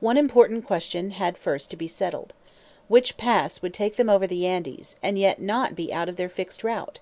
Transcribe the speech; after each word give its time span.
One 0.00 0.16
important 0.16 0.66
question 0.66 1.12
had 1.12 1.38
first 1.38 1.70
to 1.70 1.76
be 1.76 1.86
settled. 1.86 2.32
Which 2.88 3.16
pass 3.16 3.62
would 3.62 3.72
take 3.72 3.94
them 3.94 4.08
over 4.10 4.26
the 4.26 4.44
Andes, 4.44 4.96
and 5.04 5.16
yet 5.16 5.40
not 5.40 5.76
be 5.76 5.92
out 5.92 6.08
of 6.08 6.16
their 6.16 6.28
fixed 6.28 6.64
route? 6.64 6.98